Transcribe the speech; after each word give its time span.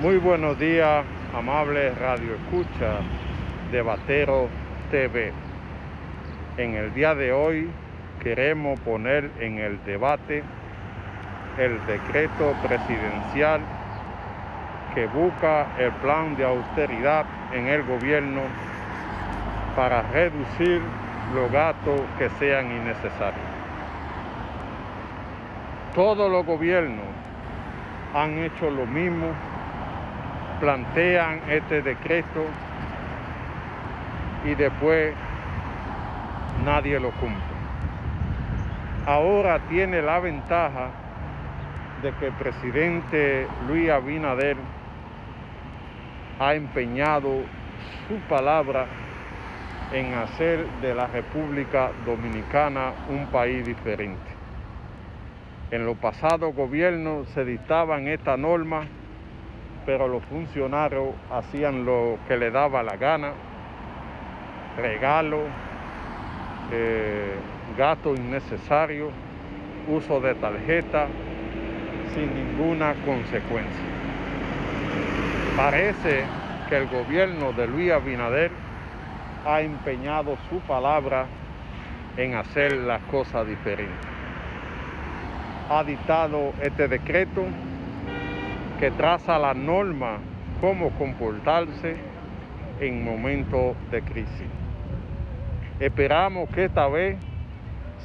Muy 0.00 0.16
buenos 0.16 0.58
días, 0.58 1.04
amables 1.36 1.96
Radio 1.98 2.34
Escucha 2.36 3.00
de 3.70 3.82
Batero 3.82 4.48
TV. 4.90 5.30
En 6.56 6.74
el 6.74 6.94
día 6.94 7.14
de 7.14 7.34
hoy 7.34 7.68
queremos 8.22 8.80
poner 8.80 9.30
en 9.40 9.58
el 9.58 9.84
debate 9.84 10.42
el 11.58 11.78
decreto 11.86 12.54
presidencial 12.66 13.60
que 14.94 15.06
busca 15.06 15.66
el 15.78 15.92
plan 15.92 16.34
de 16.34 16.46
austeridad 16.46 17.26
en 17.52 17.66
el 17.66 17.82
gobierno 17.82 18.40
para 19.76 20.00
reducir 20.00 20.80
los 21.34 21.52
gastos 21.52 22.00
que 22.18 22.30
sean 22.38 22.72
innecesarios. 22.72 23.44
Todos 25.94 26.32
los 26.32 26.46
gobiernos 26.46 27.04
han 28.14 28.38
hecho 28.38 28.70
lo 28.70 28.86
mismo 28.86 29.26
plantean 30.60 31.40
este 31.48 31.82
decreto 31.82 32.44
y 34.44 34.54
después 34.54 35.14
nadie 36.64 37.00
lo 37.00 37.10
cumple. 37.12 37.40
Ahora 39.06 39.58
tiene 39.70 40.02
la 40.02 40.20
ventaja 40.20 40.90
de 42.02 42.12
que 42.12 42.26
el 42.26 42.32
presidente 42.34 43.46
Luis 43.66 43.90
Abinader 43.90 44.56
ha 46.38 46.54
empeñado 46.54 47.42
su 48.06 48.16
palabra 48.28 48.86
en 49.92 50.14
hacer 50.14 50.66
de 50.82 50.94
la 50.94 51.06
República 51.06 51.90
Dominicana 52.06 52.92
un 53.08 53.26
país 53.26 53.64
diferente. 53.66 54.30
En 55.70 55.86
los 55.86 55.96
pasados 55.96 56.54
gobiernos 56.54 57.28
se 57.30 57.44
dictaban 57.44 58.08
estas 58.08 58.38
normas 58.38 58.86
pero 59.90 60.06
los 60.06 60.22
funcionarios 60.26 61.08
hacían 61.32 61.84
lo 61.84 62.16
que 62.28 62.36
le 62.36 62.52
daba 62.52 62.80
la 62.84 62.96
gana, 62.96 63.32
regalos, 64.76 65.40
eh, 66.70 67.34
gastos 67.76 68.16
innecesarios, 68.16 69.10
uso 69.88 70.20
de 70.20 70.36
tarjeta 70.36 71.08
sin 72.14 72.32
ninguna 72.32 72.94
consecuencia. 73.04 73.84
Parece 75.56 76.22
que 76.68 76.76
el 76.76 76.86
gobierno 76.86 77.52
de 77.52 77.66
Luis 77.66 77.90
Abinader 77.90 78.52
ha 79.44 79.60
empeñado 79.60 80.38
su 80.48 80.60
palabra 80.60 81.26
en 82.16 82.36
hacer 82.36 82.74
las 82.74 83.02
cosas 83.10 83.44
diferentes. 83.44 84.06
Ha 85.68 85.82
dictado 85.82 86.52
este 86.62 86.86
decreto 86.86 87.42
que 88.80 88.90
traza 88.90 89.38
la 89.38 89.52
norma 89.52 90.16
cómo 90.58 90.88
comportarse 90.92 91.96
en 92.80 93.04
momentos 93.04 93.76
de 93.90 94.00
crisis. 94.00 94.48
Esperamos 95.78 96.48
que 96.48 96.64
esta 96.64 96.88
vez 96.88 97.18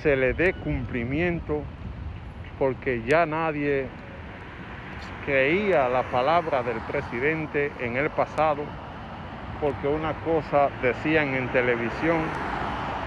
se 0.00 0.16
le 0.16 0.32
dé 0.32 0.54
cumplimiento 0.54 1.60
porque 2.58 3.02
ya 3.06 3.26
nadie 3.26 3.86
creía 5.26 5.90
la 5.90 6.04
palabra 6.04 6.62
del 6.62 6.78
presidente 6.90 7.70
en 7.78 7.98
el 7.98 8.08
pasado 8.08 8.62
porque 9.60 9.88
una 9.88 10.14
cosa 10.24 10.70
decían 10.80 11.34
en 11.34 11.48
televisión 11.48 12.22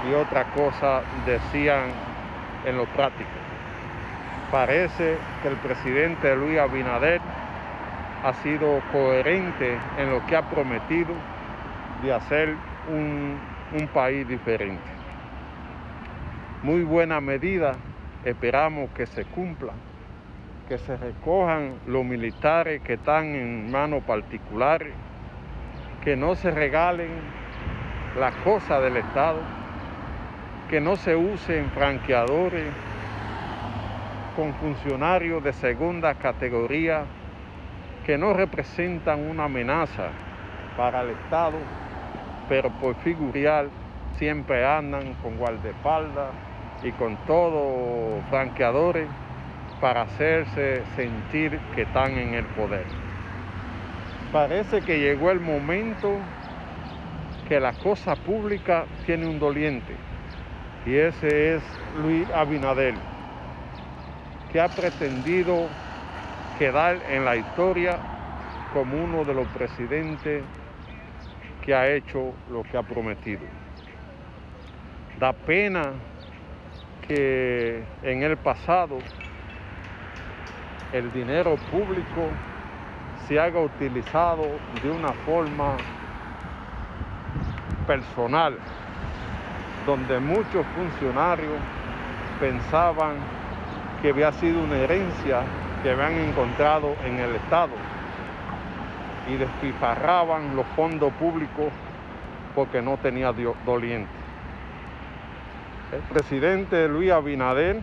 y 0.07 0.13
otra 0.13 0.43
cosa 0.51 1.01
decían 1.25 1.85
en 2.63 2.77
lo 2.77 2.85
práctico. 2.85 3.29
Parece 4.51 5.17
que 5.41 5.47
el 5.47 5.55
presidente 5.55 6.35
Luis 6.35 6.59
Abinader 6.59 7.21
ha 8.25 8.33
sido 8.33 8.81
coherente 8.91 9.77
en 9.99 10.09
lo 10.09 10.25
que 10.25 10.35
ha 10.35 10.41
prometido 10.49 11.13
de 12.01 12.11
hacer 12.11 12.55
un, 12.91 13.39
país 13.93 14.27
diferente. 14.27 14.81
Muy 16.63 16.81
buena 16.83 17.21
medida, 17.21 17.73
esperamos 18.23 18.89
que 18.91 19.05
se 19.05 19.25
cumpla, 19.25 19.73
que 20.67 20.79
se 20.79 20.97
recojan 20.97 21.75
los 21.85 22.03
militares 22.03 22.81
que 22.81 22.93
están 22.93 23.35
en 23.35 23.69
manos 23.69 24.03
particulares, 24.03 24.93
que 26.03 26.15
no 26.15 26.33
se 26.33 26.49
regalen 26.49 27.09
las 28.17 28.33
cosas 28.37 28.81
del 28.81 28.97
Estado, 28.97 29.39
que 30.67 30.81
no 30.81 30.95
se 30.95 31.15
usen 31.15 31.69
franqueadores 31.71 32.73
con 34.35 34.53
funcionarios 34.55 35.43
de 35.43 35.53
segunda 35.53 36.15
categoría 36.15 37.05
que 38.05 38.17
no 38.17 38.33
representan 38.33 39.27
una 39.27 39.45
amenaza 39.45 40.09
para 40.77 41.01
el 41.01 41.09
Estado, 41.11 41.57
pero 42.47 42.69
por 42.69 42.95
figurial 42.97 43.69
siempre 44.17 44.65
andan 44.65 45.15
con 45.15 45.37
guardaespaldas 45.37 46.31
y 46.83 46.91
con 46.91 47.17
todos 47.25 48.23
franqueadores 48.29 49.07
para 49.81 50.03
hacerse 50.03 50.83
sentir 50.95 51.59
que 51.73 51.81
están 51.81 52.11
en 52.11 52.35
el 52.35 52.45
poder. 52.45 52.85
Parece 54.31 54.81
que 54.81 54.99
llegó 54.99 55.31
el 55.31 55.39
momento 55.39 56.11
que 57.47 57.59
la 57.59 57.73
cosa 57.73 58.15
pública 58.15 58.85
tiene 59.05 59.27
un 59.27 59.39
doliente 59.39 59.95
y 60.85 60.95
ese 60.95 61.55
es 61.55 61.63
Luis 62.03 62.29
Abinader, 62.31 62.93
que 64.51 64.61
ha 64.61 64.67
pretendido 64.67 65.67
quedar 66.57 67.01
en 67.09 67.25
la 67.25 67.35
historia 67.35 67.99
como 68.73 69.03
uno 69.03 69.23
de 69.23 69.33
los 69.33 69.47
presidentes 69.49 70.43
que 71.63 71.73
ha 71.73 71.87
hecho 71.89 72.33
lo 72.49 72.63
que 72.63 72.77
ha 72.77 72.83
prometido. 72.83 73.41
Da 75.19 75.33
pena 75.33 75.93
que 77.07 77.83
en 78.03 78.23
el 78.23 78.37
pasado 78.37 78.99
el 80.91 81.11
dinero 81.11 81.55
público 81.71 82.29
se 83.27 83.39
haga 83.39 83.59
utilizado 83.59 84.43
de 84.83 84.91
una 84.91 85.13
forma 85.25 85.75
personal, 87.87 88.57
donde 89.85 90.19
muchos 90.19 90.65
funcionarios 90.75 91.59
pensaban 92.39 93.15
que 94.01 94.09
había 94.09 94.31
sido 94.33 94.63
una 94.63 94.77
herencia 94.77 95.43
que 95.85 95.91
habían 95.91 96.13
encontrado 96.13 96.95
en 97.05 97.19
el 97.19 97.35
Estado 97.35 97.73
y 99.31 99.35
despifarraban 99.35 100.55
los 100.55 100.65
fondos 100.75 101.13
públicos 101.13 101.67
porque 102.55 102.81
no 102.81 102.97
tenía 102.97 103.31
doliente. 103.63 104.09
El 105.93 106.01
presidente 106.11 106.87
Luis 106.87 107.11
Abinader 107.11 107.81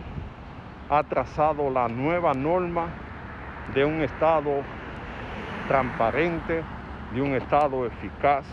ha 0.89 1.01
trazado 1.03 1.69
la 1.69 1.87
nueva 1.87 2.33
norma 2.33 2.87
de 3.73 3.85
un 3.85 4.01
Estado 4.01 4.51
transparente, 5.69 6.61
de 7.13 7.21
un 7.21 7.35
Estado 7.35 7.85
eficaz. 7.85 8.43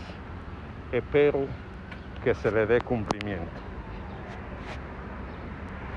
Espero 0.93 1.39
que 2.23 2.33
se 2.35 2.49
le 2.51 2.65
dé 2.67 2.79
cumplimiento. 2.79 3.51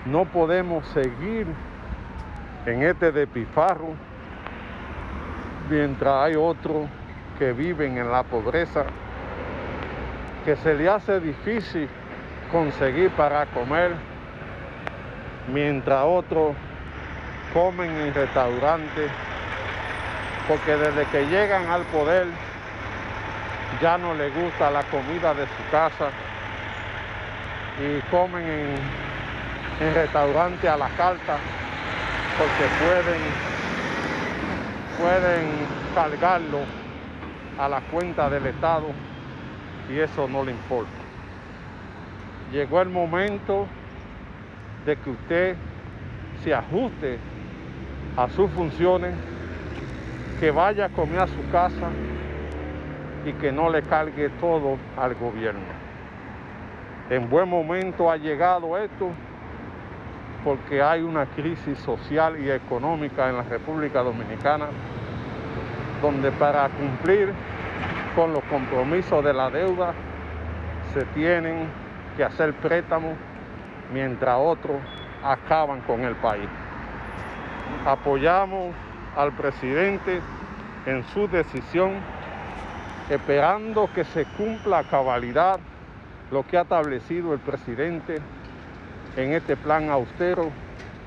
No 0.07 0.25
podemos 0.25 0.85
seguir 0.89 1.47
en 2.67 2.83
este 2.83 3.13
despifarro, 3.13 3.95
mientras 5.69 6.25
hay 6.25 6.35
otros 6.35 6.89
que 7.39 7.53
viven 7.53 7.99
en 7.99 8.11
la 8.11 8.23
pobreza, 8.23 8.85
que 10.45 10.57
se 10.57 10.75
le 10.75 10.89
hace 10.89 11.21
difícil 11.21 11.89
conseguir 12.51 13.11
para 13.11 13.47
comer, 13.47 13.93
mientras 15.53 16.05
otros 16.05 16.55
comen 17.53 17.91
en 17.91 18.15
restaurantes, 18.15 19.11
porque 20.49 20.77
desde 20.77 21.05
que 21.07 21.27
llegan 21.27 21.67
al 21.69 21.83
poder 21.85 22.27
ya 23.81 23.99
no 23.99 24.15
les 24.15 24.35
gusta 24.35 24.71
la 24.71 24.83
comida 24.85 25.35
de 25.35 25.47
su 25.47 25.71
casa 25.71 26.11
y 27.81 28.01
comen 28.11 28.43
en, 28.43 29.87
en 29.87 29.95
restaurantes 29.95 30.71
a 30.71 30.77
la 30.77 30.89
carta 30.91 31.39
porque 32.39 32.65
pueden, 32.81 33.21
pueden 34.99 35.67
cargarlo 35.95 36.61
a 37.59 37.69
la 37.69 37.81
cuenta 37.81 38.29
del 38.29 38.47
Estado 38.47 38.87
y 39.89 39.99
eso 39.99 40.27
no 40.29 40.45
le 40.45 40.53
importa. 40.53 40.91
Llegó 42.53 42.81
el 42.81 42.89
momento 42.89 43.67
de 44.85 44.97
que 44.97 45.11
usted 45.11 45.57
se 46.43 46.55
ajuste 46.55 47.19
a 48.17 48.29
sus 48.29 48.51
funciones, 48.51 49.15
que 50.41 50.51
vaya 50.51 50.87
a 50.87 50.89
comer 50.89 51.21
a 51.21 51.27
su 51.27 51.51
casa 51.51 51.89
y 53.25 53.33
que 53.35 53.51
no 53.51 53.71
le 53.71 53.83
cargue 53.83 54.29
todo 54.41 54.77
al 54.97 55.15
gobierno. 55.15 55.85
En 57.11 57.29
buen 57.29 57.49
momento 57.49 58.11
ha 58.11 58.17
llegado 58.17 58.77
esto 58.79 59.11
porque 60.45 60.83
hay 60.83 61.03
una 61.03 61.25
crisis 61.27 61.79
social 61.79 62.39
y 62.39 62.51
económica 62.51 63.31
en 63.31 63.39
la 63.39 63.43
República 63.43 64.03
Dominicana, 64.03 64.67
donde 66.03 66.31
para 66.33 66.69
cumplir 66.69 67.33
con 68.15 68.35
los 68.35 68.45
compromisos 68.45 69.25
de 69.25 69.33
la 69.33 69.51
deuda 69.51 69.95
se 70.93 71.05
tienen 71.07 71.67
que 72.17 72.25
hacer 72.25 72.53
préstamos 72.55 73.15
mientras 73.93 74.39
otros 74.39 74.77
acaban 75.25 75.81
con 75.81 76.03
el 76.03 76.15
país. 76.17 76.49
Apoyamos 77.87 78.75
al 79.17 79.33
presidente 79.33 80.21
en 80.87 81.03
su 81.05 81.27
decisión, 81.29 81.93
esperando 83.09 83.89
que 83.95 84.05
se 84.05 84.27
cumpla 84.37 84.81
a 84.81 84.85
cabalidad 84.85 85.59
lo 86.31 86.47
que 86.47 86.59
ha 86.59 86.63
establecido 86.63 87.33
el 87.33 87.41
presidente 87.41 88.21
en 89.17 89.33
este 89.33 89.57
plan 89.57 89.91
austero 89.91 90.51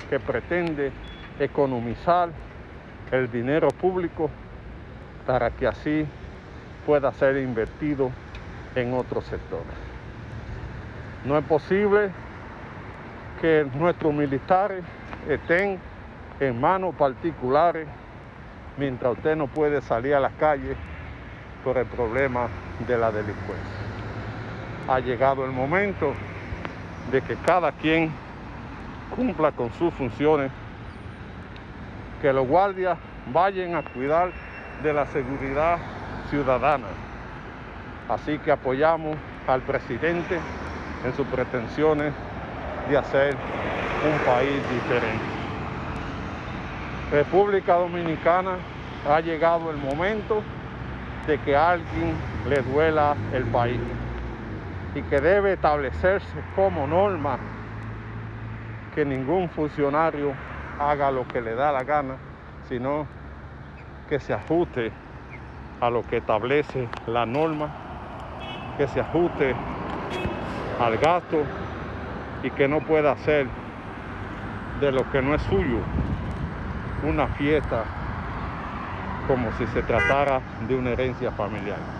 que 0.08 0.18
pretende 0.18 0.92
economizar 1.38 2.30
el 3.10 3.30
dinero 3.30 3.68
público 3.68 4.30
para 5.26 5.50
que 5.50 5.66
así 5.66 6.06
pueda 6.86 7.12
ser 7.12 7.36
invertido 7.36 8.10
en 8.74 8.94
otros 8.94 9.24
sectores. 9.26 9.66
No 11.24 11.36
es 11.36 11.44
posible 11.44 12.10
que 13.40 13.66
nuestros 13.74 14.14
militares 14.14 14.82
estén 15.28 15.78
en 16.40 16.60
manos 16.60 16.94
particulares 16.94 17.86
mientras 18.76 19.12
usted 19.12 19.36
no 19.36 19.48
puede 19.48 19.82
salir 19.82 20.14
a 20.14 20.20
las 20.20 20.32
calles 20.34 20.76
por 21.64 21.76
el 21.76 21.86
problema 21.86 22.48
de 22.86 22.96
la 22.96 23.10
delincuencia. 23.10 23.78
Ha 24.88 25.00
llegado 25.00 25.44
el 25.44 25.50
momento 25.50 26.14
de 27.10 27.22
que 27.22 27.36
cada 27.36 27.72
quien 27.72 28.10
cumpla 29.14 29.52
con 29.52 29.72
sus 29.72 29.92
funciones, 29.94 30.50
que 32.20 32.32
los 32.32 32.46
guardias 32.46 32.98
vayan 33.32 33.74
a 33.74 33.82
cuidar 33.82 34.30
de 34.82 34.92
la 34.92 35.06
seguridad 35.06 35.78
ciudadana. 36.30 36.86
Así 38.08 38.38
que 38.38 38.52
apoyamos 38.52 39.16
al 39.46 39.62
presidente 39.62 40.38
en 41.04 41.14
sus 41.14 41.26
pretensiones 41.28 42.12
de 42.88 42.96
hacer 42.96 43.36
un 44.04 44.18
país 44.26 44.62
diferente. 44.70 45.24
República 47.10 47.74
Dominicana 47.74 48.56
ha 49.08 49.20
llegado 49.20 49.70
el 49.70 49.76
momento 49.78 50.42
de 51.26 51.38
que 51.38 51.56
a 51.56 51.70
alguien 51.70 52.14
le 52.48 52.62
duela 52.62 53.16
el 53.32 53.44
país 53.44 53.80
y 54.94 55.02
que 55.02 55.20
debe 55.20 55.54
establecerse 55.54 56.42
como 56.56 56.86
norma 56.86 57.38
que 58.94 59.04
ningún 59.04 59.48
funcionario 59.50 60.34
haga 60.78 61.10
lo 61.10 61.26
que 61.28 61.40
le 61.40 61.54
da 61.54 61.72
la 61.72 61.84
gana, 61.84 62.16
sino 62.68 63.06
que 64.08 64.18
se 64.18 64.32
ajuste 64.32 64.90
a 65.80 65.90
lo 65.90 66.02
que 66.06 66.18
establece 66.18 66.88
la 67.06 67.26
norma, 67.26 67.68
que 68.76 68.88
se 68.88 69.00
ajuste 69.00 69.54
al 70.80 70.96
gasto 70.98 71.44
y 72.42 72.50
que 72.50 72.68
no 72.68 72.80
pueda 72.80 73.12
hacer 73.12 73.46
de 74.80 74.92
lo 74.92 75.08
que 75.10 75.20
no 75.20 75.34
es 75.34 75.42
suyo 75.42 75.80
una 77.02 77.26
fiesta 77.28 77.84
como 79.26 79.52
si 79.52 79.66
se 79.68 79.82
tratara 79.82 80.40
de 80.66 80.74
una 80.74 80.90
herencia 80.90 81.30
familiar. 81.32 81.97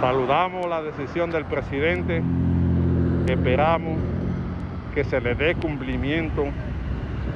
Saludamos 0.00 0.68
la 0.68 0.80
decisión 0.80 1.32
del 1.32 1.44
presidente, 1.44 2.22
esperamos 3.26 3.98
que 4.94 5.02
se 5.02 5.20
le 5.20 5.34
dé 5.34 5.56
cumplimiento 5.56 6.46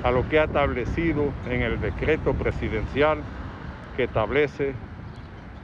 a 0.05 0.13
lo 0.13 0.29
que 0.29 0.39
ha 0.39 0.45
establecido 0.45 1.33
en 1.51 1.63
el 1.63 1.81
decreto 1.81 2.35
presidencial 2.35 3.19
que 3.97 4.05
establece 4.05 4.75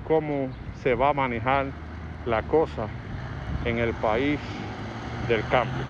cómo 0.09 0.49
se 0.83 0.95
va 0.95 1.11
a 1.11 1.13
manejar 1.13 1.67
la 2.27 2.43
cosa 2.43 2.89
en 3.65 3.79
el 3.79 3.93
país 3.95 4.41
del 5.29 5.47
cambio. 5.49 5.85